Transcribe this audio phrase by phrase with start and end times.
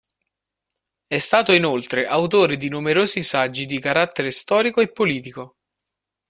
[1.05, 5.57] È stato inoltre autore di numerosi saggi di carattere storico e politico.